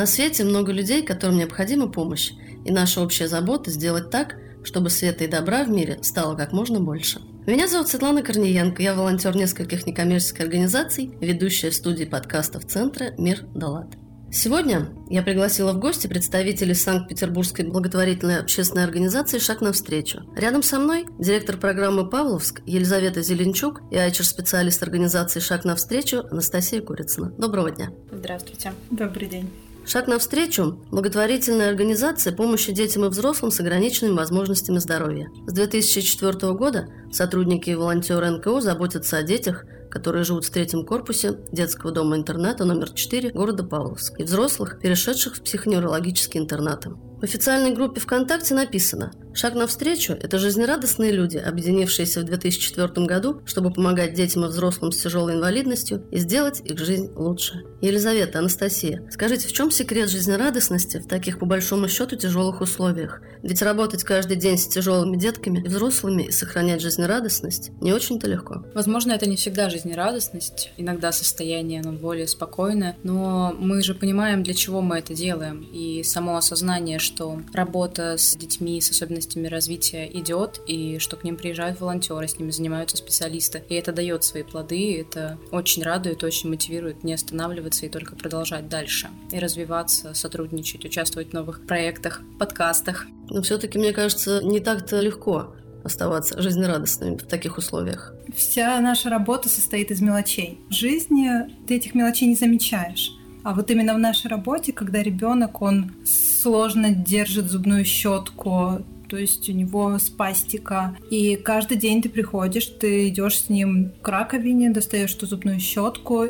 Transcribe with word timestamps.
На 0.00 0.06
свете 0.06 0.44
много 0.44 0.72
людей, 0.72 1.02
которым 1.02 1.36
необходима 1.36 1.86
помощь, 1.86 2.30
и 2.64 2.72
наша 2.72 3.02
общая 3.02 3.28
забота 3.28 3.70
сделать 3.70 4.08
так, 4.08 4.36
чтобы 4.64 4.88
света 4.88 5.24
и 5.24 5.26
добра 5.26 5.62
в 5.62 5.68
мире 5.68 5.98
стало 6.00 6.36
как 6.36 6.52
можно 6.54 6.80
больше. 6.80 7.20
Меня 7.46 7.68
зовут 7.68 7.88
Светлана 7.88 8.22
Корниенко, 8.22 8.80
я 8.80 8.94
волонтер 8.94 9.36
нескольких 9.36 9.86
некоммерческих 9.86 10.40
организаций, 10.40 11.12
ведущая 11.20 11.68
в 11.68 11.74
студии 11.74 12.06
подкастов 12.06 12.64
Центра 12.64 13.12
«Мир 13.18 13.44
Далат». 13.54 13.88
Сегодня 14.32 14.88
я 15.10 15.20
пригласила 15.20 15.74
в 15.74 15.78
гости 15.78 16.06
представителей 16.06 16.72
Санкт-Петербургской 16.72 17.66
благотворительной 17.66 18.38
общественной 18.38 18.84
организации 18.84 19.38
«Шаг 19.38 19.60
навстречу». 19.60 20.22
Рядом 20.34 20.62
со 20.62 20.78
мной 20.78 21.04
директор 21.18 21.58
программы 21.58 22.08
«Павловск» 22.08 22.62
Елизавета 22.64 23.20
Зеленчук 23.20 23.82
и 23.90 23.96
айчер-специалист 23.96 24.82
организации 24.82 25.40
«Шаг 25.40 25.66
навстречу» 25.66 26.22
Анастасия 26.30 26.80
Курицына. 26.80 27.34
Доброго 27.36 27.70
дня. 27.70 27.90
Здравствуйте. 28.10 28.72
Добрый 28.90 29.28
день. 29.28 29.50
Шаг 29.86 30.06
навстречу– 30.06 30.78
благотворительная 30.90 31.68
организация 31.68 32.32
помощи 32.32 32.72
детям 32.72 33.04
и 33.04 33.08
взрослым 33.08 33.50
с 33.50 33.60
ограниченными 33.60 34.16
возможностями 34.16 34.78
здоровья. 34.78 35.30
С 35.46 35.52
2004 35.52 36.52
года 36.52 36.88
сотрудники 37.10 37.70
и 37.70 37.74
волонтеры 37.74 38.30
НКО 38.30 38.60
заботятся 38.60 39.16
о 39.16 39.22
детях, 39.22 39.64
которые 39.90 40.24
живут 40.24 40.44
в 40.44 40.50
третьем 40.50 40.86
корпусе 40.86 41.38
детского 41.50 41.92
дома-интерната 41.92 42.64
номер 42.64 42.90
4 42.90 43.30
города 43.30 43.64
Павловск, 43.64 44.20
и 44.20 44.24
взрослых, 44.24 44.78
перешедших 44.80 45.36
в 45.36 45.42
психоневрологические 45.42 46.42
интернаты. 46.42 46.90
В 47.20 47.24
официальной 47.24 47.72
группе 47.72 48.00
ВКонтакте 48.00 48.54
написано 48.54 49.12
«Шаг 49.34 49.54
навстречу– 49.54 50.12
это 50.22 50.38
жизнерадостные 50.38 51.12
люди, 51.12 51.36
объединившиеся 51.36 52.20
в 52.20 52.24
2004 52.24 53.06
году, 53.06 53.42
чтобы 53.44 53.70
помогать 53.70 54.14
детям 54.14 54.46
и 54.46 54.48
взрослым 54.48 54.90
с 54.90 55.02
тяжелой 55.02 55.34
инвалидностью 55.34 56.02
и 56.10 56.18
сделать 56.18 56.62
их 56.64 56.78
жизнь 56.78 57.12
лучше». 57.14 57.64
Елизавета, 57.82 58.38
Анастасия, 58.38 59.06
скажите, 59.10 59.48
в 59.48 59.52
чем 59.52 59.70
секрет 59.70 60.08
жизнерадостности 60.08 60.96
в 60.96 61.06
таких, 61.06 61.38
по 61.38 61.44
большому 61.44 61.88
счету, 61.88 62.16
тяжелых 62.16 62.62
условиях? 62.62 63.20
Ведь 63.42 63.60
работать 63.60 64.02
каждый 64.02 64.36
день 64.36 64.56
с 64.56 64.66
тяжелыми 64.66 65.18
детками 65.18 65.58
и 65.58 65.68
взрослыми 65.68 66.22
и 66.24 66.30
сохранять 66.30 66.80
жизнерадостность 66.80 67.70
не 67.82 67.92
очень-то 67.92 68.28
легко. 68.28 68.64
Возможно, 68.74 69.12
это 69.12 69.28
не 69.28 69.36
всегда 69.36 69.68
жизнерадостность, 69.68 70.72
иногда 70.78 71.12
состояние, 71.12 71.80
оно 71.82 71.92
более 71.92 72.26
спокойное, 72.26 72.96
но 73.02 73.54
мы 73.58 73.82
же 73.82 73.94
понимаем, 73.94 74.42
для 74.42 74.54
чего 74.54 74.80
мы 74.80 74.98
это 74.98 75.14
делаем, 75.14 75.68
и 75.70 76.02
само 76.02 76.36
осознание, 76.36 76.98
что 76.98 77.09
работа 77.52 78.16
с 78.16 78.36
детьми 78.36 78.80
с 78.80 78.90
особенностями 78.90 79.48
развития 79.48 80.08
идет, 80.12 80.60
и 80.66 80.98
что 80.98 81.16
к 81.16 81.24
ним 81.24 81.36
приезжают 81.36 81.80
волонтеры, 81.80 82.28
с 82.28 82.38
ними 82.38 82.50
занимаются 82.50 82.96
специалисты, 82.96 83.62
и 83.68 83.74
это 83.74 83.92
дает 83.92 84.24
свои 84.24 84.42
плоды, 84.42 85.00
это 85.00 85.38
очень 85.50 85.82
радует, 85.82 86.22
очень 86.24 86.50
мотивирует 86.50 87.04
не 87.04 87.14
останавливаться 87.14 87.86
и 87.86 87.88
только 87.88 88.16
продолжать 88.16 88.68
дальше, 88.68 89.08
и 89.32 89.38
развиваться, 89.38 90.14
сотрудничать, 90.14 90.84
участвовать 90.84 91.30
в 91.30 91.32
новых 91.32 91.66
проектах, 91.66 92.22
подкастах. 92.38 93.06
Но 93.28 93.42
все-таки, 93.42 93.78
мне 93.78 93.92
кажется, 93.92 94.40
не 94.42 94.60
так-то 94.60 95.00
легко 95.00 95.54
оставаться 95.84 96.40
жизнерадостными 96.40 97.16
в 97.16 97.26
таких 97.26 97.58
условиях. 97.58 98.14
Вся 98.34 98.78
наша 98.80 99.08
работа 99.08 99.48
состоит 99.48 99.90
из 99.90 100.00
мелочей. 100.00 100.60
В 100.68 100.74
жизни 100.74 101.30
ты 101.66 101.76
этих 101.76 101.94
мелочей 101.94 102.28
не 102.28 102.34
замечаешь. 102.34 103.12
А 103.42 103.54
вот 103.54 103.70
именно 103.70 103.94
в 103.94 103.98
нашей 103.98 104.28
работе, 104.28 104.72
когда 104.72 105.02
ребенок, 105.02 105.62
он 105.62 105.92
сложно 106.40 106.90
держит 106.90 107.50
зубную 107.50 107.84
щетку, 107.84 108.84
то 109.08 109.16
есть 109.16 109.48
у 109.48 109.52
него 109.52 109.98
спастика. 109.98 110.96
И 111.10 111.36
каждый 111.36 111.76
день 111.76 112.00
ты 112.00 112.08
приходишь, 112.08 112.66
ты 112.66 113.08
идешь 113.08 113.42
с 113.42 113.48
ним 113.48 113.92
к 114.02 114.08
раковине, 114.08 114.70
достаешь 114.70 115.12
ту 115.14 115.26
зубную 115.26 115.58
щетку, 115.58 116.26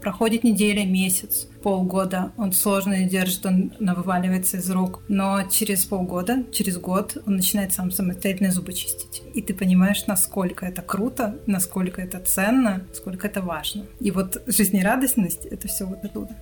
проходит 0.00 0.42
неделя, 0.42 0.84
месяц, 0.84 1.46
полгода. 1.62 2.32
Он 2.36 2.52
сложно 2.52 3.04
держит, 3.04 3.46
он 3.46 3.72
вываливается 3.78 4.56
из 4.56 4.68
рук. 4.70 5.02
Но 5.08 5.42
через 5.48 5.84
полгода, 5.84 6.44
через 6.50 6.78
год 6.78 7.16
он 7.26 7.36
начинает 7.36 7.72
сам 7.72 7.90
самостоятельно 7.92 8.50
зубы 8.50 8.72
чистить. 8.72 9.22
И 9.34 9.42
ты 9.42 9.54
понимаешь, 9.54 10.06
насколько 10.06 10.66
это 10.66 10.82
круто, 10.82 11.38
насколько 11.46 12.02
это 12.02 12.18
ценно, 12.18 12.84
насколько 12.88 13.28
это 13.28 13.42
важно. 13.42 13.84
И 14.00 14.10
вот 14.10 14.42
жизнерадостность— 14.46 15.44
это 15.50 15.68
все 15.68 15.84
вот 15.84 16.04
оттуда. 16.04 16.36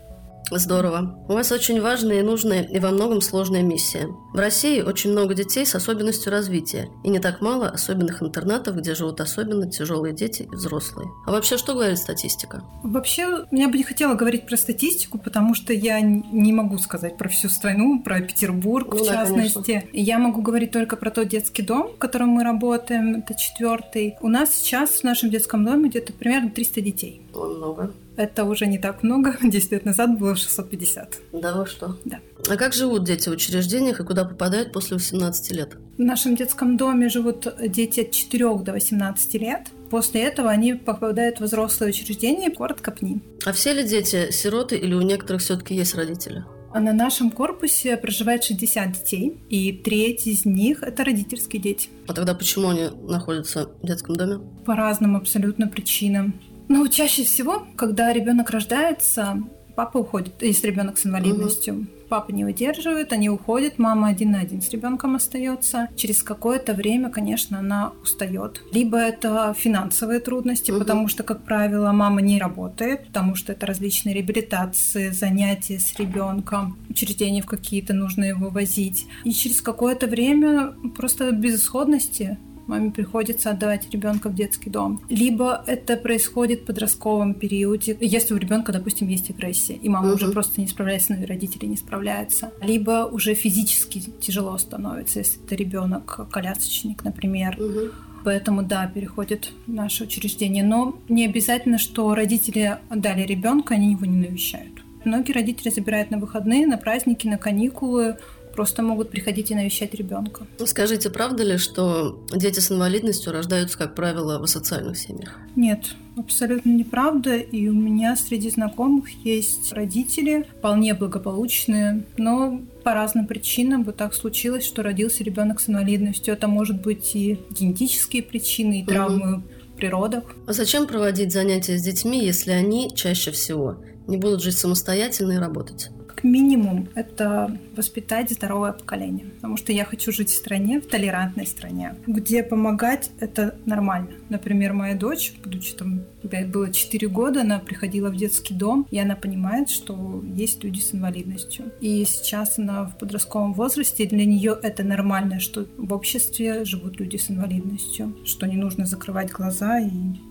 Здорово. 0.51 1.25
У 1.29 1.33
вас 1.33 1.53
очень 1.53 1.81
важная 1.81 2.21
и 2.21 2.23
нужная 2.23 2.63
и 2.63 2.79
во 2.81 2.91
многом 2.91 3.21
сложная 3.21 3.63
миссия. 3.63 4.09
В 4.33 4.37
России 4.37 4.81
очень 4.81 5.13
много 5.13 5.35
детей 5.35 5.65
с 5.65 5.75
особенностью 5.75 6.33
развития, 6.33 6.89
и 7.05 7.09
не 7.09 7.19
так 7.19 7.41
мало 7.41 7.69
особенных 7.69 8.23
интернатов, 8.23 8.77
где 8.77 8.95
живут 8.95 9.21
особенно 9.21 9.71
тяжелые 9.71 10.15
дети 10.15 10.43
и 10.43 10.55
взрослые. 10.55 11.09
А 11.27 11.33
вообще, 11.33 11.57
что 11.57 11.75
говорит 11.75 11.99
статистика? 11.99 12.63
Вообще, 12.83 13.47
я 13.51 13.69
бы 13.69 13.79
не 13.79 13.85
хотела 13.85 14.15
говорить 14.15 14.47
про 14.47 14.57
статистику, 14.57 15.19
потому 15.19 15.55
что 15.55 15.73
я 15.73 16.01
не 16.01 16.53
могу 16.53 16.79
сказать 16.79 17.17
про 17.17 17.29
всю 17.29 17.49
страну, 17.49 18.03
про 18.03 18.21
Петербург 18.21 18.89
ну, 18.93 19.05
в 19.05 19.07
да, 19.07 19.15
частности. 19.15 19.81
Конечно. 19.81 19.89
Я 19.93 20.19
могу 20.19 20.43
говорить 20.43 20.73
только 20.73 20.97
про 20.97 21.11
тот 21.11 21.29
детский 21.29 21.63
дом, 21.63 21.93
в 21.95 21.99
котором 21.99 22.31
мы 22.31 22.45
работаем, 22.45 23.17
это 23.17 23.35
четвертый. 23.35 24.17
У 24.21 24.29
нас 24.29 24.51
сейчас 24.55 24.91
в 25.01 25.05
нашем 25.05 25.31
детском 25.31 25.65
доме 25.65 25.89
где-то 25.89 26.13
примерно 26.13 26.51
300 26.51 26.81
детей. 26.81 27.23
Много. 27.35 27.93
Это 28.21 28.45
уже 28.45 28.67
не 28.67 28.77
так 28.77 29.03
много. 29.03 29.35
10 29.43 29.73
лет 29.73 29.85
назад 29.87 30.19
было 30.19 30.37
650. 30.37 31.19
Да 31.33 31.55
вы 31.55 31.65
что? 31.65 31.97
Да. 32.05 32.19
А 32.51 32.57
как 32.57 32.75
живут 32.75 33.05
дети 33.05 33.31
в 33.31 33.33
учреждениях 33.33 34.01
и 34.01 34.05
куда 34.05 34.27
попадают 34.27 34.73
после 34.73 34.99
18 34.99 35.53
лет? 35.53 35.79
В 35.97 36.03
нашем 36.03 36.37
детском 36.37 36.77
доме 36.77 37.09
живут 37.09 37.47
дети 37.67 38.01
от 38.01 38.11
4 38.11 38.59
до 38.59 38.73
18 38.73 39.35
лет. 39.35 39.69
После 39.89 40.21
этого 40.21 40.51
они 40.51 40.75
попадают 40.75 41.41
в 41.41 41.45
взрослые 41.45 41.91
учреждения, 41.91 42.51
город 42.51 42.83
Капни. 42.83 43.23
А 43.47 43.53
все 43.53 43.73
ли 43.73 43.85
дети 43.85 44.31
сироты 44.31 44.77
или 44.77 44.93
у 44.93 45.01
некоторых 45.01 45.41
все-таки 45.41 45.75
есть 45.75 45.95
родители? 45.95 46.45
На 46.75 46.93
нашем 46.93 47.31
корпусе 47.31 47.97
проживает 47.97 48.45
60 48.45 48.93
детей, 48.93 49.43
и 49.49 49.73
треть 49.73 50.27
из 50.27 50.45
них– 50.45 50.83
это 50.83 51.05
родительские 51.05 51.61
дети. 51.61 51.89
А 52.07 52.13
тогда 52.13 52.35
почему 52.35 52.69
они 52.69 52.91
находятся 53.09 53.71
в 53.83 53.87
детском 53.87 54.15
доме? 54.15 54.41
По 54.67 54.77
разным 54.77 55.17
абсолютно 55.17 55.67
причинам. 55.67 56.35
Ну, 56.71 56.87
чаще 56.87 57.25
всего, 57.25 57.67
когда 57.75 58.13
ребенок 58.13 58.51
рождается, 58.51 59.43
папа 59.75 59.99
уходит, 59.99 60.41
если 60.41 60.69
ребенок 60.69 60.99
с 60.99 61.05
инвалидностью. 61.05 61.75
Угу. 61.75 61.87
Папа 62.09 62.31
не 62.31 62.45
выдерживает, 62.45 63.13
они 63.13 63.29
уходят, 63.29 63.81
мама 63.81 64.07
один 64.07 64.31
на 64.31 64.39
один 64.39 64.63
с 64.63 64.71
ребенком 64.71 65.17
остается. 65.17 65.89
Через 65.97 66.23
какое-то 66.23 66.73
время, 66.73 67.11
конечно, 67.11 67.59
она 67.59 67.91
устает. 68.03 68.63
Либо 68.73 68.99
это 68.99 69.53
финансовые 69.59 70.21
трудности, 70.21 70.71
угу. 70.71 70.79
потому 70.79 71.09
что, 71.09 71.25
как 71.25 71.43
правило, 71.43 71.91
мама 71.91 72.21
не 72.21 72.39
работает, 72.39 73.09
потому 73.09 73.35
что 73.35 73.51
это 73.51 73.67
различные 73.67 74.15
реабилитации, 74.15 75.11
занятия 75.11 75.81
с 75.81 75.99
ребенком, 75.99 76.79
учреждения 76.89 77.43
в 77.43 77.47
какие-то 77.47 77.95
нужно 77.95 78.27
его 78.27 78.49
возить. 78.49 79.09
И 79.25 79.33
через 79.33 79.61
какое-то 79.61 80.07
время 80.07 80.73
просто 80.97 81.33
безысходности 81.33 82.39
маме 82.71 82.91
приходится 82.91 83.51
отдавать 83.51 83.91
ребенка 83.91 84.29
в 84.29 84.35
детский 84.35 84.71
дом. 84.71 85.03
Либо 85.09 85.63
это 85.67 85.97
происходит 85.97 86.61
в 86.61 86.65
подростковом 86.65 87.35
периоде, 87.35 87.97
если 88.01 88.35
у 88.35 88.37
ребенка, 88.37 88.73
допустим, 88.73 89.09
есть 89.09 89.31
агрессия, 89.31 89.75
и 89.75 89.89
мама 89.89 90.09
угу. 90.09 90.15
уже 90.17 90.31
просто 90.31 90.61
не 90.61 90.67
справляется, 90.67 91.15
но 91.15 91.23
и 91.23 91.27
родители 91.27 91.67
не 91.67 91.77
справляются. 91.77 92.53
Либо 92.63 93.09
уже 93.11 93.35
физически 93.35 94.01
тяжело 94.21 94.57
становится, 94.59 95.19
если 95.19 95.43
это 95.45 95.55
ребенок 95.55 96.29
колясочник, 96.31 97.05
например. 97.05 97.57
Угу. 97.61 97.91
Поэтому, 98.25 98.63
да, 98.63 98.87
переходит 98.87 99.53
в 99.67 99.73
наше 99.73 100.05
учреждение. 100.05 100.63
Но 100.63 100.99
не 101.09 101.25
обязательно, 101.27 101.79
что 101.79 102.15
родители 102.15 102.79
отдали 102.89 103.23
ребенка, 103.23 103.75
они 103.75 103.93
его 103.93 104.05
не 104.05 104.17
навещают. 104.17 104.83
Многие 105.05 105.33
родители 105.33 105.71
забирают 105.71 106.11
на 106.11 106.19
выходные, 106.19 106.67
на 106.67 106.77
праздники, 106.77 107.27
на 107.27 107.39
каникулы, 107.39 108.19
просто 108.53 108.83
могут 108.83 109.11
приходить 109.11 109.51
и 109.51 109.55
навещать 109.55 109.95
ребенка. 109.95 110.47
Ну, 110.59 110.67
скажите, 110.67 111.11
правда 111.11 111.43
ли, 111.45 111.59
что 111.59 112.25
дети 112.35 112.61
с 112.61 112.71
инвалидностью 112.71 113.33
рождаются, 113.33 113.79
как 113.79 113.95
правило, 113.95 114.39
в 114.39 114.43
асоциальных 114.43 114.97
семьях? 114.97 115.37
Нет, 115.57 115.95
абсолютно 116.17 116.71
неправда. 116.71 117.37
И 117.37 117.69
у 117.69 117.75
меня 117.75 118.17
среди 118.17 118.51
знакомых 118.51 119.11
есть 119.25 119.73
родители, 119.73 120.47
вполне 120.59 120.95
благополучные, 120.95 122.05
но 122.17 122.61
по 122.85 122.95
разным 122.95 123.27
причинам 123.27 123.85
вот 123.85 123.97
так 123.97 124.15
случилось, 124.15 124.65
что 124.65 124.83
родился 124.83 125.25
ребенок 125.25 125.61
с 125.61 125.69
инвалидностью. 125.69 126.35
Это 126.35 126.49
может 126.49 126.81
быть 126.81 127.15
и 127.15 127.39
генетические 127.51 128.23
причины, 128.23 128.81
и 128.81 128.85
травмы 128.85 129.37
угу. 129.37 129.43
при 129.77 129.87
родах. 129.87 130.25
А 130.47 130.53
зачем 130.53 130.87
проводить 130.87 131.33
занятия 131.33 131.79
с 131.79 131.83
детьми, 131.83 132.25
если 132.25 132.51
они 132.53 132.93
чаще 132.95 133.31
всего 133.31 133.77
не 134.07 134.17
будут 134.17 134.43
жить 134.43 134.59
самостоятельно 134.59 135.33
и 135.33 135.37
работать? 135.39 135.91
Минимум, 136.25 136.89
это 136.95 137.59
воспитать 137.77 138.31
здоровое 138.31 138.73
поколение. 138.73 139.27
Потому 139.37 139.57
что 139.57 139.73
я 139.73 139.85
хочу 139.85 140.13
жить 140.13 140.31
в 140.31 140.35
стране, 140.35 140.81
в 140.81 140.87
толерантной 140.87 141.47
стране, 141.47 141.95
где 142.07 142.43
помогать— 142.43 143.11
это 143.21 143.57
нормально. 143.67 144.11
Например, 144.29 144.73
моя 144.73 144.95
дочь, 144.95 145.35
будучи 145.43 145.75
там, 145.75 146.05
когда 146.23 146.45
было 146.45 146.73
4 146.73 147.09
года, 147.09 147.43
она 147.43 147.59
приходила 147.59 148.11
в 148.11 148.17
детский 148.17 148.55
дом, 148.55 148.87
и 148.91 148.99
она 148.99 149.17
понимает, 149.17 149.71
что 149.71 150.23
есть 150.35 150.63
люди 150.65 150.81
с 150.81 150.95
инвалидностью. 150.95 151.73
И 151.81 152.05
сейчас 152.05 152.59
она 152.59 152.85
в 152.85 152.99
подростковом 152.99 153.55
возрасте, 153.55 154.07
для 154.07 154.25
нее 154.25 154.57
это 154.63 154.83
нормально, 154.85 155.41
что 155.41 155.67
в 155.77 155.93
обществе 155.93 156.65
живут 156.65 157.01
люди 157.01 157.17
с 157.17 157.31
инвалидностью, 157.31 158.17
что 158.25 158.47
не 158.47 158.57
нужно 158.57 158.87
закрывать 158.87 159.31
глаза 159.31 159.79
и 159.81 159.91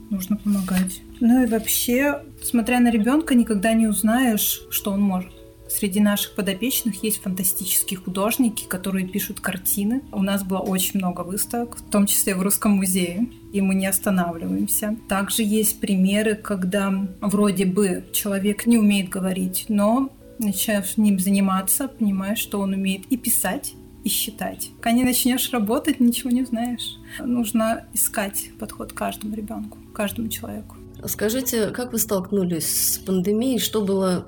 нужно 0.09 0.37
помогать. 0.37 1.01
Ну 1.19 1.43
и 1.43 1.47
вообще, 1.47 2.21
смотря 2.41 2.79
на 2.79 2.89
ребенка, 2.91 3.35
никогда 3.35 3.73
не 3.73 3.87
узнаешь, 3.87 4.61
что 4.69 4.91
он 4.91 5.01
может. 5.01 5.33
Среди 5.69 5.99
наших 5.99 6.33
подопечных 6.33 7.03
есть 7.03 7.21
фантастические 7.21 7.99
художники, 7.99 8.65
которые 8.65 9.07
пишут 9.07 9.39
картины. 9.39 10.01
У 10.11 10.23
нас 10.23 10.43
было 10.43 10.59
очень 10.59 10.99
много 10.99 11.21
выставок, 11.21 11.77
в 11.77 11.89
том 11.91 12.07
числе 12.07 12.33
в 12.33 12.41
Русском 12.41 12.71
музее, 12.71 13.29
и 13.53 13.61
мы 13.61 13.75
не 13.75 13.85
останавливаемся. 13.85 14.97
Также 15.07 15.43
есть 15.43 15.79
примеры, 15.79 16.35
когда 16.35 17.07
вроде 17.21 17.65
бы 17.65 18.05
человек 18.13 18.65
не 18.65 18.77
умеет 18.77 19.09
говорить, 19.09 19.65
но 19.69 20.09
с 20.39 20.97
ним 20.97 21.19
заниматься, 21.19 21.87
понимаешь, 21.87 22.39
что 22.39 22.59
он 22.59 22.73
умеет 22.73 23.05
и 23.11 23.17
писать, 23.17 23.73
и 24.03 24.09
считать. 24.09 24.71
Пока 24.77 24.91
не 24.91 25.03
начнешь 25.03 25.51
работать, 25.51 25.99
ничего 25.99 26.31
не 26.31 26.45
знаешь. 26.45 26.97
Нужно 27.19 27.85
искать 27.93 28.51
подход 28.57 28.93
каждому 28.93 29.35
ребенку, 29.35 29.77
каждому 29.93 30.29
человеку. 30.29 30.77
Скажите, 31.05 31.67
как 31.67 31.91
вы 31.91 31.99
столкнулись 31.99 32.93
с 32.93 32.97
пандемией? 32.97 33.59
Что 33.59 33.81
было 33.81 34.25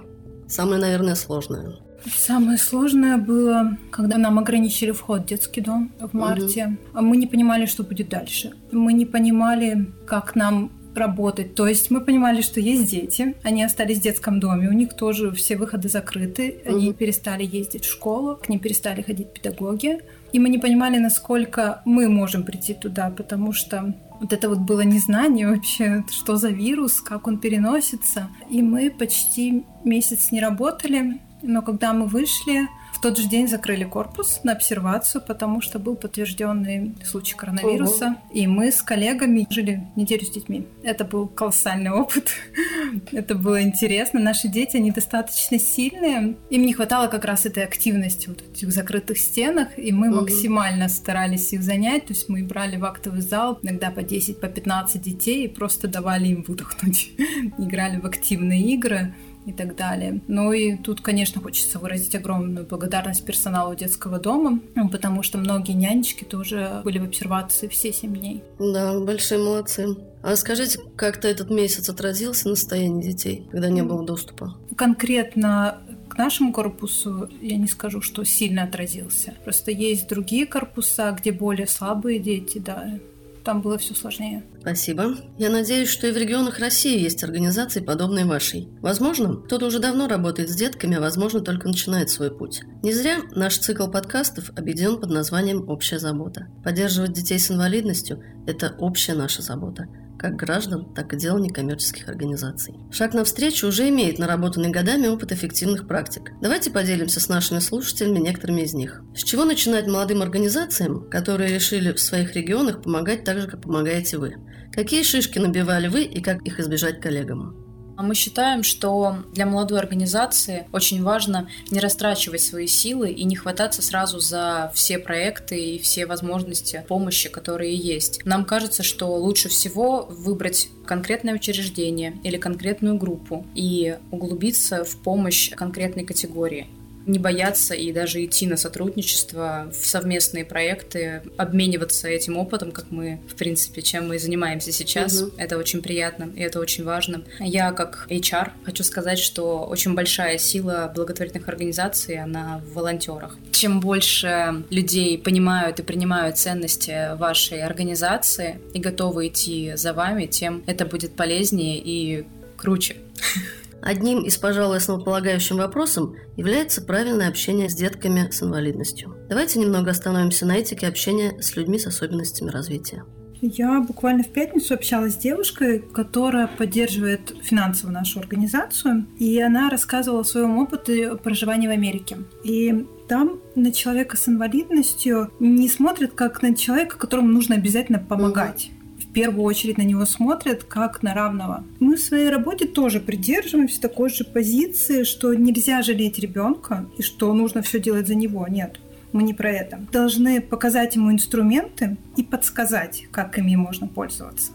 самое, 0.51 0.81
наверное, 0.81 1.15
сложное? 1.15 1.75
Самое 2.17 2.57
сложное 2.57 3.17
было, 3.17 3.77
когда 3.91 4.17
нам 4.17 4.39
ограничили 4.39 4.91
вход 4.91 5.21
в 5.21 5.25
детский 5.25 5.61
дом 5.61 5.91
в 5.99 6.13
марте. 6.13 6.77
Угу. 6.93 7.01
Мы 7.03 7.17
не 7.17 7.27
понимали, 7.27 7.65
что 7.65 7.83
будет 7.83 8.09
дальше. 8.09 8.51
Мы 8.71 8.93
не 8.93 9.05
понимали, 9.05 9.87
как 10.07 10.35
нам 10.35 10.71
работать. 10.95 11.55
То 11.55 11.67
есть 11.67 11.91
мы 11.91 12.01
понимали, 12.01 12.41
что 12.41 12.59
есть 12.59 12.89
дети, 12.89 13.35
они 13.43 13.63
остались 13.63 13.99
в 13.99 14.01
детском 14.01 14.39
доме, 14.39 14.67
у 14.67 14.73
них 14.73 14.93
тоже 14.93 15.31
все 15.31 15.55
выходы 15.55 15.89
закрыты, 15.89 16.61
они 16.65 16.93
перестали 16.93 17.43
ездить 17.45 17.85
в 17.85 17.89
школу, 17.89 18.35
к 18.35 18.49
ним 18.49 18.59
перестали 18.59 19.01
ходить 19.01 19.33
педагоги. 19.33 19.99
И 20.33 20.39
мы 20.39 20.49
не 20.49 20.57
понимали, 20.57 20.97
насколько 20.97 21.81
мы 21.85 22.09
можем 22.09 22.43
прийти 22.43 22.73
туда, 22.73 23.09
потому 23.09 23.53
что 23.53 23.93
вот 24.21 24.33
это 24.33 24.49
вот 24.49 24.59
было 24.59 24.81
незнание 24.81 25.49
вообще, 25.49 26.05
что 26.11 26.35
за 26.35 26.49
вирус, 26.49 27.01
как 27.01 27.27
он 27.27 27.39
переносится. 27.39 28.29
И 28.49 28.61
мы 28.61 28.91
почти 28.91 29.65
месяц 29.83 30.31
не 30.31 30.39
работали, 30.39 31.19
но 31.41 31.63
когда 31.63 31.91
мы 31.91 32.05
вышли, 32.05 32.67
тот 33.01 33.17
же 33.17 33.27
день 33.27 33.47
закрыли 33.47 33.83
корпус 33.83 34.41
на 34.43 34.53
обсервацию, 34.53 35.21
потому 35.25 35.61
что 35.61 35.79
был 35.79 35.95
подтвержденный 35.95 36.95
случай 37.03 37.35
коронавируса. 37.35 38.05
Ого. 38.05 38.15
И 38.33 38.47
мы 38.47 38.71
с 38.71 38.81
коллегами 38.81 39.47
жили 39.49 39.87
неделю 39.95 40.25
с 40.25 40.29
детьми. 40.29 40.67
Это 40.83 41.03
был 41.03 41.27
колоссальный 41.27 41.91
опыт. 41.91 42.31
Это 43.11 43.35
было 43.35 43.61
интересно. 43.61 44.19
Наши 44.19 44.47
дети, 44.47 44.77
они 44.77 44.91
достаточно 44.91 45.57
сильные. 45.57 46.37
Им 46.49 46.61
не 46.65 46.73
хватало 46.73 47.07
как 47.07 47.25
раз 47.25 47.45
этой 47.45 47.63
активности 47.63 48.27
вот 48.27 48.41
в 48.41 48.51
этих 48.51 48.71
закрытых 48.71 49.17
стенах, 49.17 49.77
и 49.77 49.91
мы 49.91 50.09
угу. 50.09 50.21
максимально 50.21 50.87
старались 50.87 51.53
их 51.53 51.63
занять. 51.63 52.05
То 52.05 52.13
есть 52.13 52.29
мы 52.29 52.43
брали 52.43 52.77
в 52.77 52.85
актовый 52.85 53.21
зал 53.21 53.57
иногда 53.61 53.89
по 53.91 54.03
10, 54.03 54.39
по 54.39 54.47
15 54.47 55.01
детей 55.01 55.45
и 55.45 55.47
просто 55.47 55.87
давали 55.87 56.27
им 56.27 56.43
выдохнуть. 56.47 57.11
Играли 57.57 57.97
в 57.97 58.05
активные 58.05 58.61
игры 58.73 59.15
и 59.45 59.53
так 59.53 59.75
далее. 59.75 60.21
Ну 60.27 60.53
и 60.53 60.77
тут, 60.77 61.01
конечно, 61.01 61.41
хочется 61.41 61.79
выразить 61.79 62.15
огромную 62.15 62.65
благодарность 62.65 63.25
персоналу 63.25 63.75
детского 63.75 64.19
дома, 64.19 64.59
ну, 64.75 64.89
потому 64.89 65.23
что 65.23 65.37
многие 65.37 65.73
нянечки 65.73 66.23
тоже 66.23 66.81
были 66.83 66.99
в 66.99 67.03
обсервации 67.03 67.67
все 67.67 67.91
семь 67.91 68.15
дней. 68.15 68.43
Да, 68.59 68.99
большие 68.99 69.39
молодцы. 69.39 69.95
А 70.21 70.35
скажите, 70.35 70.79
как-то 70.95 71.27
этот 71.27 71.49
месяц 71.49 71.89
отразился 71.89 72.49
на 72.49 72.55
состоянии 72.55 73.01
детей, 73.01 73.47
когда 73.51 73.69
не 73.69 73.81
было 73.81 74.05
доступа? 74.05 74.55
Конкретно 74.75 75.81
к 76.11 76.17
нашему 76.17 76.51
корпусу 76.51 77.29
я 77.41 77.57
не 77.57 77.67
скажу, 77.67 78.01
что 78.01 78.23
сильно 78.23 78.63
отразился. 78.63 79.33
Просто 79.43 79.71
есть 79.71 80.09
другие 80.09 80.45
корпуса, 80.45 81.15
где 81.17 81.31
более 81.31 81.67
слабые 81.67 82.19
дети, 82.19 82.57
да, 82.59 82.99
там 83.43 83.61
было 83.61 83.77
все 83.77 83.93
сложнее. 83.93 84.43
Спасибо. 84.59 85.15
Я 85.37 85.49
надеюсь, 85.49 85.89
что 85.89 86.07
и 86.07 86.11
в 86.11 86.17
регионах 86.17 86.59
России 86.59 86.99
есть 86.99 87.23
организации, 87.23 87.79
подобные 87.79 88.25
вашей. 88.25 88.69
Возможно, 88.81 89.35
кто-то 89.35 89.67
уже 89.67 89.79
давно 89.79 90.07
работает 90.07 90.49
с 90.49 90.55
детками, 90.55 90.97
а 90.97 91.01
возможно, 91.01 91.41
только 91.41 91.67
начинает 91.67 92.09
свой 92.09 92.35
путь. 92.35 92.61
Не 92.83 92.93
зря 92.93 93.17
наш 93.31 93.57
цикл 93.57 93.87
подкастов 93.87 94.51
объединен 94.55 94.99
под 94.99 95.09
названием 95.09 95.69
«Общая 95.69 95.99
забота». 95.99 96.47
Поддерживать 96.63 97.13
детей 97.13 97.39
с 97.39 97.51
инвалидностью– 97.51 98.21
это 98.47 98.75
общая 98.79 99.13
наша 99.13 99.41
забота– 99.41 99.87
как 100.21 100.35
граждан, 100.35 100.85
так 100.93 101.13
и 101.13 101.17
дел 101.17 101.39
некоммерческих 101.39 102.07
организаций. 102.07 102.75
Шаг 102.91 103.15
навстречу 103.15 103.67
уже 103.67 103.89
имеет 103.89 104.19
наработанный 104.19 104.69
годами 104.69 105.07
опыт 105.07 105.31
эффективных 105.31 105.87
практик. 105.87 106.31
Давайте 106.41 106.69
поделимся 106.69 107.19
с 107.19 107.27
нашими 107.27 107.57
слушателями 107.57 108.19
некоторыми 108.19 108.61
из 108.61 108.75
них. 108.75 109.01
С 109.15 109.23
чего 109.23 109.45
начинать 109.45 109.87
молодым 109.87 110.21
организациям, 110.21 111.09
которые 111.09 111.55
решили 111.55 111.91
в 111.91 111.99
своих 111.99 112.35
регионах 112.35 112.83
помогать 112.83 113.23
так 113.23 113.41
же, 113.41 113.47
как 113.47 113.63
помогаете 113.63 114.19
вы? 114.19 114.35
Какие 114.71 115.01
шишки 115.01 115.39
набивали 115.39 115.87
вы 115.87 116.03
и 116.03 116.21
как 116.21 116.43
их 116.43 116.59
избежать 116.59 117.01
коллегам? 117.01 117.60
А 118.01 118.03
мы 118.03 118.15
считаем, 118.15 118.63
что 118.63 119.17
для 119.31 119.45
молодой 119.45 119.77
организации 119.77 120.67
очень 120.71 121.03
важно 121.03 121.47
не 121.69 121.79
растрачивать 121.79 122.41
свои 122.41 122.65
силы 122.65 123.11
и 123.11 123.23
не 123.25 123.35
хвататься 123.35 123.83
сразу 123.83 124.19
за 124.19 124.71
все 124.73 124.97
проекты 124.97 125.75
и 125.75 125.77
все 125.77 126.07
возможности 126.07 126.83
помощи, 126.87 127.29
которые 127.29 127.75
есть. 127.75 128.25
Нам 128.25 128.43
кажется, 128.43 128.81
что 128.81 129.05
лучше 129.15 129.49
всего 129.49 130.07
выбрать 130.09 130.69
конкретное 130.87 131.35
учреждение 131.35 132.17
или 132.23 132.37
конкретную 132.37 132.97
группу 132.97 133.45
и 133.53 133.95
углубиться 134.09 134.83
в 134.83 134.97
помощь 134.97 135.51
конкретной 135.51 136.03
категории 136.03 136.69
не 137.05 137.19
бояться 137.19 137.73
и 137.73 137.91
даже 137.91 138.23
идти 138.23 138.47
на 138.47 138.57
сотрудничество 138.57 139.71
в 139.71 139.85
совместные 139.85 140.45
проекты, 140.45 141.23
обмениваться 141.37 142.07
этим 142.07 142.37
опытом, 142.37 142.71
как 142.71 142.91
мы, 142.91 143.21
в 143.27 143.35
принципе, 143.35 143.81
чем 143.81 144.07
мы 144.07 144.19
занимаемся 144.19 144.71
сейчас. 144.71 145.21
Угу. 145.21 145.33
Это 145.37 145.57
очень 145.57 145.81
приятно 145.81 146.31
и 146.35 146.41
это 146.41 146.59
очень 146.59 146.83
важно. 146.83 147.23
Я 147.39 147.71
как 147.71 148.07
HR 148.09 148.51
хочу 148.63 148.83
сказать, 148.83 149.19
что 149.19 149.63
очень 149.63 149.93
большая 149.93 150.37
сила 150.37 150.91
благотворительных 150.93 151.47
организаций, 151.47 152.17
она 152.17 152.61
в 152.65 152.73
волонтерах. 152.73 153.37
Чем 153.51 153.79
больше 153.79 154.63
людей 154.69 155.17
понимают 155.17 155.79
и 155.79 155.83
принимают 155.83 156.37
ценности 156.37 157.15
вашей 157.15 157.63
организации 157.63 158.59
и 158.73 158.79
готовы 158.79 159.27
идти 159.27 159.73
за 159.75 159.93
вами, 159.93 160.25
тем 160.25 160.63
это 160.67 160.85
будет 160.85 161.15
полезнее 161.15 161.81
и 161.83 162.25
круче. 162.57 162.97
Одним 163.81 164.23
из, 164.23 164.37
пожалуй, 164.37 164.77
основополагающим 164.77 165.57
вопросом 165.57 166.15
является 166.37 166.81
правильное 166.81 167.29
общение 167.29 167.69
с 167.69 167.75
детками 167.75 168.29
с 168.29 168.43
инвалидностью. 168.43 169.15
Давайте 169.27 169.59
немного 169.59 169.91
остановимся 169.91 170.45
на 170.45 170.57
этике 170.57 170.87
общения 170.87 171.41
с 171.41 171.55
людьми 171.55 171.79
с 171.79 171.87
особенностями 171.87 172.49
развития. 172.49 173.03
Я 173.41 173.79
буквально 173.79 174.23
в 174.23 174.29
пятницу 174.29 174.75
общалась 174.75 175.13
с 175.13 175.17
девушкой, 175.17 175.79
которая 175.79 176.45
поддерживает 176.45 177.33
финансово 177.41 177.89
нашу 177.89 178.19
организацию, 178.19 179.07
и 179.17 179.41
она 179.41 179.71
рассказывала 179.71 180.21
о 180.21 180.23
своем 180.23 180.59
опыте 180.59 181.15
проживания 181.15 181.67
в 181.67 181.71
Америке. 181.71 182.17
И 182.43 182.85
там 183.07 183.39
на 183.55 183.71
человека 183.71 184.15
с 184.15 184.29
инвалидностью 184.29 185.31
не 185.39 185.67
смотрят 185.69 186.13
как 186.13 186.43
на 186.43 186.55
человека, 186.55 186.99
которому 186.99 187.29
нужно 187.29 187.55
обязательно 187.55 187.97
помогать 187.97 188.69
в 189.11 189.13
первую 189.13 189.43
очередь 189.43 189.77
на 189.77 189.81
него 189.81 190.05
смотрят 190.05 190.63
как 190.63 191.03
на 191.03 191.13
равного. 191.13 191.65
Мы 191.81 191.97
в 191.97 191.99
своей 191.99 192.29
работе 192.29 192.65
тоже 192.65 193.01
придерживаемся 193.01 193.81
такой 193.81 194.09
же 194.09 194.23
позиции, 194.23 195.03
что 195.03 195.33
нельзя 195.33 195.81
жалеть 195.81 196.17
ребенка 196.17 196.85
и 196.97 197.01
что 197.01 197.33
нужно 197.33 197.61
все 197.61 197.81
делать 197.81 198.07
за 198.07 198.15
него. 198.15 198.47
Нет, 198.47 198.79
мы 199.11 199.23
не 199.23 199.33
про 199.33 199.51
это. 199.51 199.85
Должны 199.91 200.39
показать 200.39 200.95
ему 200.95 201.11
инструменты 201.11 201.97
и 202.15 202.23
подсказать, 202.23 203.03
как 203.11 203.37
ими 203.37 203.57
можно 203.57 203.85
пользоваться. 203.85 204.53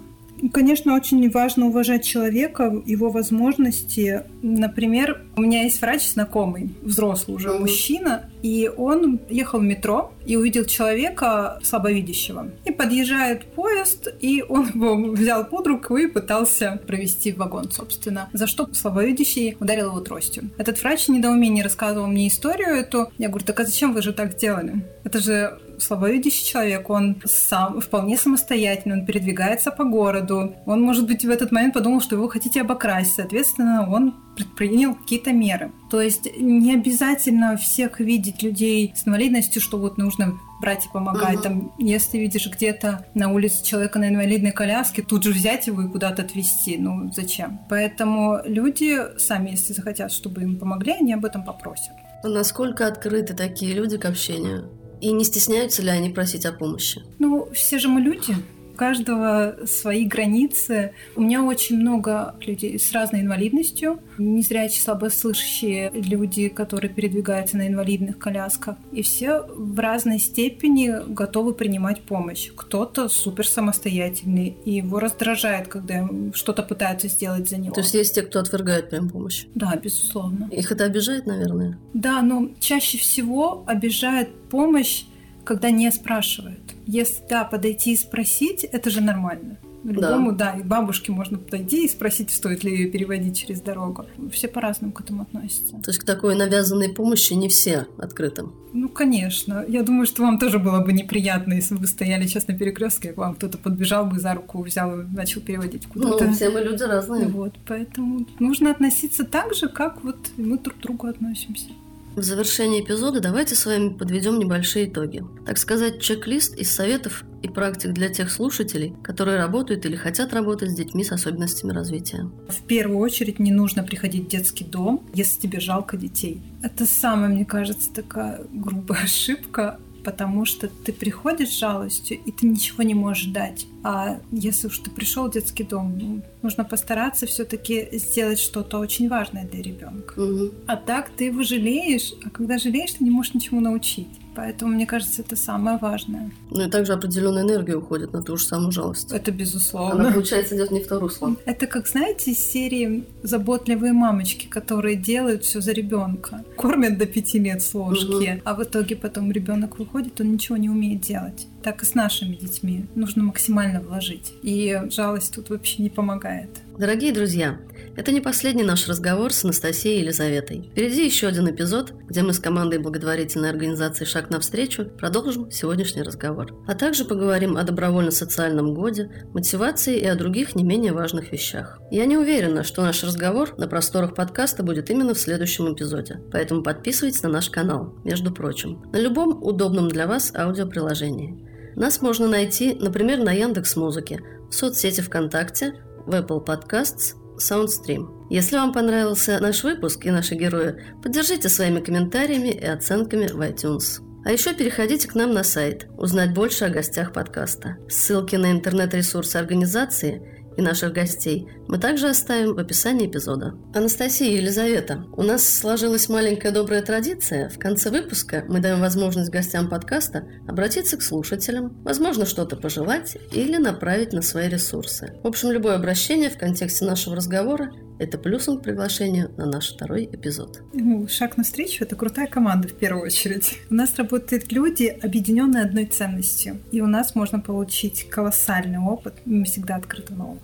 Конечно, 0.53 0.95
очень 0.95 1.31
важно 1.31 1.67
уважать 1.67 2.05
человека, 2.05 2.83
его 2.85 3.11
возможности. 3.11 4.23
Например, 4.43 5.23
у 5.37 5.43
меня 5.43 5.63
есть 5.63 5.81
врач 5.81 6.09
знакомый, 6.09 6.75
взрослый 6.83 7.37
уже 7.37 7.49
mm-hmm. 7.49 7.59
мужчина, 7.61 8.31
и 8.43 8.71
он 8.77 9.21
ехал 9.29 9.61
в 9.61 9.63
метро 9.63 10.13
и 10.25 10.37
увидел 10.37 10.65
человека 10.65 11.59
слабовидящего. 11.63 12.51
И 12.65 12.71
подъезжает 12.71 13.47
поезд, 13.47 14.09
и 14.21 14.43
он 14.43 14.69
его 14.75 14.97
взял 15.13 15.45
под 15.45 15.67
руку 15.67 15.97
и 15.97 16.07
пытался 16.07 16.81
провести 16.87 17.33
в 17.33 17.39
вагон, 17.39 17.71
собственно. 17.71 18.29
За 18.33 18.47
что 18.47 18.73
слабовидящий 18.73 19.57
ударил 19.59 19.89
его 19.89 20.01
тростью. 20.01 20.51
Этот 20.59 20.81
врач 20.83 21.09
недоумение 21.09 21.65
рассказывал 21.65 22.07
мне 22.07 22.29
историю 22.29 22.69
эту. 22.69 23.11
Я 23.19 23.29
говорю, 23.29 23.45
так 23.45 23.59
а 23.61 23.65
зачем 23.65 23.93
вы 23.93 24.03
же 24.03 24.13
так 24.13 24.33
сделали? 24.33 24.85
Это 25.05 25.19
же 25.19 25.59
слабовидящий 25.79 26.47
человек, 26.47 26.91
он 26.91 27.23
сам 27.25 27.81
вполне 27.81 28.17
самостоятельный, 28.17 29.01
он 29.01 29.07
передвигается 29.07 29.71
по 29.71 29.85
городу. 29.85 30.55
Он, 30.67 30.83
может 30.83 31.07
быть, 31.07 31.25
в 31.25 31.31
этот 31.31 31.53
момент 31.53 31.75
подумал, 31.75 32.01
что 32.01 32.17
его 32.17 32.29
хотите 32.29 32.61
обокрасть. 32.61 33.15
Соответственно, 33.15 33.89
он 33.91 34.15
предпринял 34.37 34.95
какие-то 34.95 35.33
меры. 35.33 35.73
То 35.91 36.01
есть 36.01 36.37
не 36.39 36.75
обязательно 36.75 37.57
всех 37.57 38.01
видеть 38.01 38.43
людей 38.43 38.93
с 38.95 39.07
инвалидностью, 39.07 39.63
что 39.63 39.79
вот 39.79 39.97
нужно 39.99 40.39
брать 40.61 40.87
и 40.87 40.89
помогать. 40.93 41.37
Угу. 41.37 41.43
Там, 41.43 41.73
если 41.79 42.19
видишь 42.19 42.49
где-то 42.51 43.07
на 43.15 43.33
улице 43.33 43.65
человека 43.65 43.99
на 43.99 44.09
инвалидной 44.09 44.53
коляске, 44.53 45.03
тут 45.03 45.25
же 45.25 45.33
взять 45.33 45.67
его 45.67 45.83
и 45.83 45.89
куда-то 45.89 46.23
отвезти. 46.23 46.77
Ну, 46.79 47.11
зачем? 47.13 47.61
Поэтому 47.69 48.41
люди 48.45 49.19
сами, 49.19 49.51
если 49.51 49.73
захотят, 49.73 50.13
чтобы 50.13 50.43
им 50.43 50.59
помогли, 50.59 50.93
они 50.93 51.15
об 51.15 51.25
этом 51.25 51.45
попросят. 51.45 51.93
Насколько 52.23 52.87
открыты 52.87 53.35
такие 53.35 53.75
люди 53.75 53.99
к 53.99 54.05
общению? 54.05 54.71
И 55.01 55.13
не 55.13 55.25
стесняются 55.25 55.83
ли 55.83 55.91
они 55.91 56.11
просить 56.11 56.47
о 56.47 56.53
помощи? 56.53 57.03
Ну, 57.19 57.49
все 57.53 57.79
же 57.79 57.89
мы 57.89 58.01
люди 58.01 58.37
каждого 58.77 59.57
свои 59.67 60.05
границы. 60.05 60.93
У 61.17 61.23
меня 61.23 61.43
очень 61.43 61.79
много 61.79 62.37
людей 62.41 62.79
с 62.79 62.93
разной 62.93 63.23
инвалидностью, 63.23 64.01
незрячие, 64.19 64.83
слабослышащие 64.83 65.91
люди, 65.93 66.49
которые 66.49 66.91
передвигаются 66.91 67.57
на 67.57 67.67
инвалидных 67.67 68.19
колясках. 68.19 68.77
И 68.93 69.03
все 69.03 69.43
в 69.43 69.79
разной 69.79 70.19
степени 70.19 70.93
готовы 71.09 71.55
принимать 71.55 72.03
помощь. 72.03 72.51
Кто-то 72.55 73.09
супер 73.09 73.47
самостоятельный, 73.47 74.57
и 74.65 74.73
его 74.73 74.99
раздражает, 75.01 75.69
когда 75.69 76.09
что-то 76.35 76.63
пытаются 76.63 77.09
сделать 77.09 77.49
за 77.49 77.59
него. 77.59 77.75
То 77.75 77.81
есть 77.81 77.95
есть 77.95 78.15
те, 78.15 78.23
кто 78.23 78.39
отвергает 78.41 78.91
прям 78.91 79.09
помощь? 79.09 79.47
Да, 79.55 79.75
безусловно. 79.77 80.49
Их 80.53 80.71
это 80.71 80.85
обижает, 80.85 81.27
наверное? 81.27 81.79
Да, 81.95 82.23
но 82.23 82.51
чаще 82.61 82.99
всего 82.99 83.65
обижает 83.67 84.35
помощь, 84.51 85.05
когда 85.45 85.71
не 85.71 85.91
спрашивают. 85.91 86.66
Если, 86.87 87.23
да, 87.29 87.45
подойти 87.45 87.93
и 87.93 87.97
спросить, 87.97 88.65
это 88.65 88.91
же 88.91 89.01
нормально. 89.01 89.59
Любому, 89.87 90.33
да. 90.33 90.53
да, 90.53 90.59
и 90.59 90.63
бабушке 90.65 91.13
можно 91.13 91.39
подойти 91.39 91.85
и 91.85 91.89
спросить, 91.89 92.31
стоит 92.31 92.65
ли 92.65 92.73
ее 92.73 92.91
переводить 92.91 93.39
через 93.39 93.61
дорогу. 93.61 94.07
Все 94.33 94.49
по-разному 94.49 94.93
к 94.93 95.01
этому 95.01 95.23
относятся. 95.23 95.77
То 95.77 95.91
есть 95.91 96.01
к 96.01 96.05
такой 96.05 96.35
навязанной 96.35 96.89
помощи 96.89 97.35
не 97.35 97.49
все 97.49 97.87
открыты? 97.97 98.45
Ну, 98.73 98.89
конечно. 98.89 99.65
Я 99.69 99.85
думаю, 99.85 100.07
что 100.07 100.23
вам 100.23 100.39
тоже 100.39 100.59
было 100.59 100.81
бы 100.81 100.93
неприятно, 100.93 101.55
если 101.55 101.75
бы 101.75 101.83
вы 101.83 101.87
стояли 101.87 102.27
сейчас 102.27 102.49
на 102.49 102.59
перекрестке, 102.59 103.13
к 103.13 103.17
вам 103.17 103.37
кто-то 103.37 103.59
подбежал 103.59 104.07
бы 104.07 104.19
за 104.19 104.35
руку, 104.35 104.61
взял 104.63 105.01
и 105.01 105.05
начал 105.05 105.41
переводить 105.41 105.87
куда-то. 105.87 106.25
Ну, 106.25 106.33
все 106.33 106.51
мы 106.51 106.61
люди 106.61 106.83
разные. 106.83 107.27
Вот, 107.29 107.55
поэтому 107.67 108.27
нужно 108.41 108.73
относиться 108.73 109.25
так 109.25 109.55
же, 109.55 109.69
как 109.69 110.03
вот 110.03 110.17
мы 110.37 110.59
друг 110.59 110.79
к 110.79 110.81
другу 110.81 111.07
относимся. 111.07 111.69
В 112.17 112.23
завершении 112.23 112.81
эпизода 112.81 113.21
давайте 113.21 113.55
с 113.55 113.67
вами 113.67 113.91
подведем 113.91 114.39
небольшие 114.39 114.89
итоги. 114.89 115.23
Так 115.45 115.59
сказать, 115.59 116.01
чек-лист 116.01 116.57
из 116.57 116.71
советов 116.71 117.25
и 117.43 117.49
практик 117.49 117.93
для 117.93 118.09
тех 118.09 118.31
слушателей, 118.31 118.95
которые 119.03 119.37
работают 119.37 119.85
или 119.85 119.97
хотят 119.97 120.33
работать 120.33 120.71
с 120.71 120.75
детьми 120.75 121.05
с 121.05 121.13
особенностями 121.13 121.73
развития. 121.73 122.31
В 122.49 122.63
первую 122.63 123.01
очередь 123.01 123.39
не 123.39 123.51
нужно 123.51 123.83
приходить 123.83 124.25
в 124.25 124.29
детский 124.29 124.65
дом, 124.65 125.07
если 125.13 125.43
тебе 125.43 125.61
жалко 125.61 125.99
детей. 125.99 126.43
Это 126.63 126.87
самая, 126.87 127.29
мне 127.29 127.45
кажется, 127.45 127.93
такая 127.93 128.47
грубая 128.51 129.01
ошибка 129.05 129.79
потому 130.07 130.45
что 130.45 130.69
ты 130.69 130.93
приходишь 130.93 131.49
с 131.49 131.59
жалостью, 131.59 132.19
и 132.25 132.31
ты 132.31 132.47
ничего 132.47 132.85
не 132.85 132.95
можешь 132.95 133.25
дать. 133.25 133.67
А 133.83 134.21
если 134.31 134.69
уж 134.69 134.79
ты 134.79 134.89
пришел 134.89 135.27
в 135.27 135.33
детский 135.33 135.65
дом, 135.65 135.99
ну, 135.99 136.23
нужно 136.43 136.65
постараться 136.65 137.27
все-таки 137.27 137.89
сделать 137.99 138.39
что-то 138.39 138.79
очень 138.79 139.09
важное 139.09 139.45
для 139.45 139.63
ребенка. 139.63 140.13
Угу. 140.17 140.53
А 140.69 140.77
так 140.77 141.11
ты 141.11 141.25
его 141.25 141.43
жалеешь, 141.43 142.13
а 142.25 142.31
когда 142.31 142.57
жалеешь, 142.57 142.93
ты 142.93 143.03
не 143.05 143.11
можешь 143.11 143.35
ничему 143.35 143.61
научить. 143.61 144.07
Поэтому, 144.37 144.73
мне 144.73 144.87
кажется, 144.87 145.23
это 145.23 145.35
самое 145.35 145.79
важное. 145.79 146.31
Ну 146.51 146.67
и 146.67 146.71
также 146.71 146.93
определенная 146.93 147.43
энергия 147.43 147.77
уходит 147.77 148.13
на 148.13 148.23
ту 148.23 148.37
же 148.37 148.45
самую 148.45 148.71
жалость. 148.71 149.11
Это 149.11 149.33
безусловно. 149.33 150.01
Она, 150.01 150.13
получается, 150.13 150.55
идет 150.55 150.71
не 150.71 150.81
в 150.81 150.87
то 150.87 151.01
русло. 151.01 151.35
Это 151.47 151.67
как, 151.67 151.89
знаете, 151.89 152.33
из 152.33 152.39
серии 152.39 153.07
заботливые 153.23 153.95
мамочки, 153.95 154.47
которые 154.47 154.97
делают 154.97 155.45
все 155.45 155.63
за 155.63 155.73
ребенка. 155.73 156.45
Кормят 156.57 156.99
до 156.99 157.07
пяти 157.07 157.39
лет 157.39 157.63
с 157.63 157.73
ложки, 157.75 158.35
угу. 158.35 158.43
а 158.45 158.55
в 158.55 158.63
итоге 158.63 158.95
потом 158.97 159.33
ребенок 159.33 159.79
выходит, 159.79 160.21
он 160.21 160.33
ничего 160.33 160.59
не 160.59 160.69
умеет 160.69 161.01
делать. 161.01 161.47
Так 161.67 161.83
и 161.83 161.85
с 161.85 161.97
нашими 161.97 162.37
детьми. 162.37 162.87
Нужно 162.95 163.25
максимально 163.25 163.81
вложить. 163.81 164.35
И 164.41 164.83
жалость 164.89 165.35
тут 165.35 165.51
вообще 165.51 165.83
не 165.83 165.91
помогает. 165.91 166.49
Дорогие 166.79 167.13
друзья, 167.13 167.59
это 167.97 168.13
не 168.13 168.21
последний 168.21 168.63
наш 168.63 168.87
разговор 168.87 169.33
с 169.33 169.43
Анастасией 169.43 170.03
Елизаветой. 170.03 170.71
Впереди 170.71 171.05
еще 171.05 171.27
один 171.27 171.51
эпизод, 171.51 171.93
где 172.07 172.23
мы 172.23 172.35
с 172.35 172.39
командой 172.39 172.79
благотворительной 172.79 173.51
организации 173.51 174.05
«Шаг 174.05 174.31
навстречу» 174.31 174.85
продолжим 174.85 175.51
сегодняшний 175.51 176.03
разговор. 176.03 176.55
А 176.69 176.77
также 176.77 177.05
поговорим 177.05 177.57
о 177.57 177.65
добровольно-социальном 177.65 178.73
годе, 178.73 179.11
мотивации 179.35 179.99
и 179.99 180.07
о 180.07 180.15
других 180.15 180.55
не 180.55 180.63
менее 180.63 180.93
важных 180.93 181.33
вещах. 181.33 181.81
Я 181.91 182.07
не 182.07 182.17
уверена, 182.17 182.63
что 182.63 182.83
наш 182.83 183.03
разговор 183.03 183.59
на 183.59 183.67
просторах 183.67 184.15
подкаста 184.15 184.63
будет 184.63 184.89
именно 184.89 185.15
в 185.15 185.19
следующем 185.19 185.75
эпизоде, 185.75 186.21
поэтому 186.31 186.63
подписывайтесь 186.63 187.25
на 187.25 187.29
наш 187.29 187.51
канал, 187.51 187.97
между 188.05 188.31
прочим, 188.31 188.85
на 188.93 188.99
любом 188.99 189.43
удобном 189.43 189.89
для 189.89 190.07
вас 190.07 190.33
аудиоприложении. 190.33 191.56
Нас 191.77 192.01
можно 192.01 192.27
найти, 192.27 192.75
например, 192.75 193.19
на 193.19 193.33
Яндекс 193.33 193.77
Музыке, 193.77 194.21
в 194.51 194.55
соцсети 194.55 195.03
ВКонтакте, 195.03 195.75
в 196.07 196.15
Apple 196.15 196.45
Podcasts, 196.45 197.15
SoundStream. 197.39 198.29
Если 198.31 198.57
вам 198.57 198.73
понравился 198.73 199.39
наш 199.41 199.63
выпуск 199.63 200.07
и 200.07 200.11
наши 200.11 200.35
герои, 200.35 200.83
поддержите 201.03 201.51
своими 201.51 201.81
комментариями 201.81 202.49
и 202.49 202.65
оценками 202.65 203.27
в 203.27 203.41
iTunes. 203.43 204.01
А 204.25 204.33
еще 204.33 204.55
переходите 204.55 205.07
к 205.07 205.15
нам 205.15 205.33
на 205.33 205.45
сайт, 205.45 205.87
узнать 205.99 206.35
больше 206.35 206.65
о 206.65 206.71
гостях 206.71 207.13
подкаста. 207.13 207.77
Ссылки 207.89 208.37
на 208.37 208.51
интернет-ресурсы 208.51 209.37
организации 209.37 210.36
и 210.57 210.63
наших 210.63 210.93
гостей 210.93 211.49
мы 211.69 211.79
также 211.79 212.09
оставим 212.09 212.55
в 212.55 212.59
описании 212.59 213.07
эпизода. 213.07 213.55
Анастасия 213.75 214.29
и 214.29 214.37
Елизавета, 214.37 215.05
у 215.17 215.23
нас 215.23 215.49
сложилась 215.49 216.09
маленькая 216.09 216.53
добрая 216.53 216.83
традиция. 216.83 217.49
В 217.49 217.59
конце 217.59 217.91
выпуска 217.91 218.45
мы 218.49 218.61
даем 218.61 218.81
возможность 218.81 219.31
гостям 219.31 219.69
подкаста 219.69 220.27
обратиться 220.47 220.97
к 220.97 221.03
слушателям, 221.03 221.77
возможно, 221.83 222.27
что-то 222.27 222.57
пожелать 222.57 223.17
или 223.33 223.57
направить 223.57 224.13
на 224.13 224.23
свои 224.23 224.49
ресурсы. 224.49 225.15
В 225.23 225.27
общем, 225.27 225.51
любое 225.51 225.75
обращение 225.75 226.31
в 226.31 226.39
контексте 226.39 226.85
нашего 226.85 227.17
разговора 227.17 227.73
это 227.99 228.19
плюсом 228.19 228.59
к 228.59 228.63
приглашению 228.63 229.31
на 229.37 229.47
наш 229.47 229.73
второй 229.73 230.05
эпизод. 230.05 230.63
Ну, 230.73 231.07
шаг 231.09 231.37
навстречу– 231.37 231.85
это 231.85 231.97
крутая 231.97 232.27
команда 232.27 232.69
в 232.69 232.75
первую 232.75 233.07
очередь. 233.07 233.59
У 233.71 233.75
нас 233.75 233.97
работают 233.97 234.53
люди, 234.53 234.85
объединенные 235.03 235.65
одной 235.65 235.87
ценностью. 235.87 236.59
И 236.73 236.81
у 236.81 236.87
нас 236.87 237.15
можно 237.15 237.41
получить 237.41 238.09
колоссальный 238.09 238.79
опыт. 238.79 239.15
Мы 239.25 239.45
всегда 239.45 239.77
открыты 239.77 240.15
новому. 240.15 240.41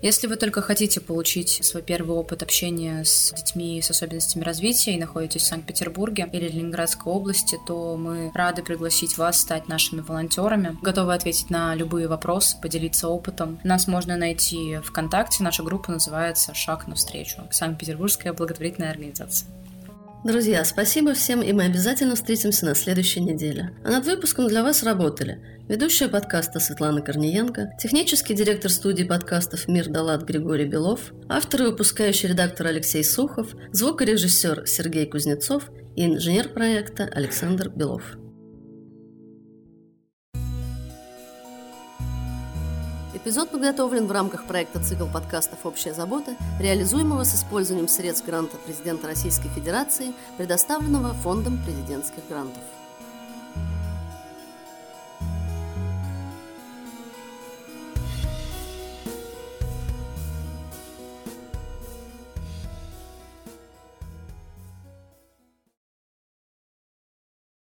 Если 0.00 0.28
вы 0.28 0.36
только 0.36 0.62
хотите 0.62 1.00
получить 1.00 1.64
свой 1.64 1.82
первый 1.82 2.16
опыт 2.16 2.44
общения 2.44 3.02
с 3.04 3.32
детьми 3.32 3.82
с 3.82 3.90
особенностями 3.90 4.44
развития 4.44 4.94
и 4.94 4.98
находитесь 4.98 5.42
в 5.42 5.46
Санкт-Петербурге 5.46 6.28
или 6.32 6.48
Ленинградской 6.48 7.12
области, 7.12 7.58
то 7.66 7.96
мы 7.96 8.30
рады 8.32 8.62
пригласить 8.62 9.18
вас 9.18 9.40
стать 9.40 9.66
нашими 9.66 10.00
волонтерами, 10.00 10.78
готовы 10.82 11.14
ответить 11.14 11.50
на 11.50 11.74
любые 11.74 12.06
вопросы, 12.06 12.56
поделиться 12.60 13.08
опытом. 13.08 13.58
Нас 13.64 13.88
можно 13.88 14.16
найти 14.16 14.78
ВКонтакте, 14.84 15.42
наша 15.42 15.64
группа 15.64 15.90
называется 15.90 16.54
«Шаг 16.54 16.86
навстречу», 16.86 17.42
Санкт-Петербургская 17.50 18.32
благотворительная 18.32 18.90
организация. 18.90 19.48
Друзья, 20.28 20.62
спасибо 20.66 21.14
всем, 21.14 21.40
и 21.40 21.54
мы 21.54 21.64
обязательно 21.64 22.14
встретимся 22.14 22.66
на 22.66 22.74
следующей 22.74 23.20
неделе. 23.20 23.72
А 23.82 23.90
над 23.90 24.04
выпуском 24.04 24.46
для 24.46 24.62
вас 24.62 24.82
работали 24.82 25.42
ведущая 25.70 26.08
подкаста 26.08 26.60
Светлана 26.60 27.00
Корниенко, 27.00 27.72
технический 27.80 28.34
директор 28.34 28.70
студии 28.70 29.04
подкастов 29.04 29.66
«Мир 29.68 29.88
Далат» 29.88 30.24
Григорий 30.24 30.66
Белов, 30.66 31.14
автор 31.30 31.62
и 31.62 31.64
выпускающий 31.64 32.28
редактор 32.28 32.66
Алексей 32.66 33.02
Сухов, 33.02 33.54
звукорежиссер 33.72 34.66
Сергей 34.66 35.06
Кузнецов 35.06 35.70
и 35.96 36.04
инженер 36.04 36.50
проекта 36.50 37.04
Александр 37.04 37.70
Белов. 37.70 38.02
Эпизод 43.20 43.50
подготовлен 43.50 44.06
в 44.06 44.12
рамках 44.12 44.44
проекта 44.44 44.80
«Цикл 44.80 45.06
подкастов 45.06 45.58
«Общая 45.66 45.92
забота», 45.92 46.36
реализуемого 46.60 47.24
с 47.24 47.34
использованием 47.34 47.88
средств 47.88 48.24
гранта 48.24 48.56
президента 48.58 49.08
Российской 49.08 49.48
Федерации, 49.48 50.14
предоставленного 50.36 51.14
Фондом 51.14 51.60
президентских 51.64 52.28
грантов. 52.28 52.62